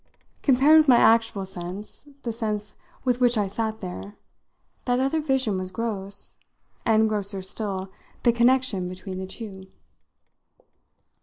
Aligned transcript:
Compared 0.41 0.79
with 0.79 0.87
my 0.87 0.95
actual 0.97 1.45
sense, 1.45 2.09
the 2.23 2.31
sense 2.31 2.73
with 3.05 3.19
which 3.21 3.37
I 3.37 3.45
sat 3.45 3.81
there, 3.81 4.15
that 4.85 4.99
other 4.99 5.21
vision 5.21 5.59
was 5.59 5.69
gross, 5.69 6.39
and 6.87 7.07
grosser 7.07 7.43
still 7.43 7.91
the 8.23 8.31
connection 8.33 8.89
between 8.89 9.19
the 9.19 9.27
two. 9.27 9.67